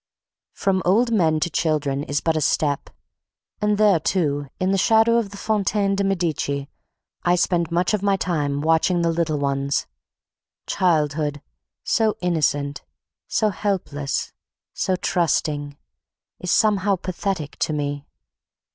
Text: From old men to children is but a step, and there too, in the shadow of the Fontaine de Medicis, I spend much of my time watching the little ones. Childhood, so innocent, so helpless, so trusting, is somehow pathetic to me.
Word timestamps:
From 0.53 0.81
old 0.83 1.11
men 1.11 1.39
to 1.41 1.49
children 1.51 2.01
is 2.03 2.21
but 2.21 2.35
a 2.35 2.41
step, 2.41 2.89
and 3.61 3.77
there 3.77 3.99
too, 3.99 4.47
in 4.59 4.71
the 4.71 4.77
shadow 4.79 5.17
of 5.17 5.29
the 5.29 5.37
Fontaine 5.37 5.95
de 5.95 6.03
Medicis, 6.03 6.65
I 7.21 7.35
spend 7.35 7.69
much 7.69 7.93
of 7.93 8.01
my 8.01 8.17
time 8.17 8.61
watching 8.61 9.03
the 9.03 9.11
little 9.11 9.37
ones. 9.37 9.85
Childhood, 10.65 11.39
so 11.83 12.17
innocent, 12.19 12.81
so 13.27 13.51
helpless, 13.51 14.33
so 14.73 14.95
trusting, 14.95 15.77
is 16.39 16.49
somehow 16.49 16.95
pathetic 16.95 17.57
to 17.59 17.71
me. 17.71 18.07